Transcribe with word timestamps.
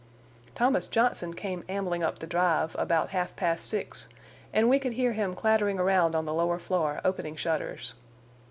Thomas 0.55 0.87
Johnson 0.87 1.35
came 1.35 1.63
ambling 1.69 2.01
up 2.01 2.17
the 2.17 2.25
drive 2.25 2.75
about 2.79 3.09
half 3.11 3.35
past 3.35 3.69
six, 3.69 4.09
and 4.51 4.67
we 4.67 4.79
could 4.79 4.93
hear 4.93 5.13
him 5.13 5.35
clattering 5.35 5.77
around 5.77 6.15
on 6.15 6.25
the 6.25 6.33
lower 6.33 6.57
floor, 6.57 7.01
opening 7.05 7.35
shutters. 7.35 7.93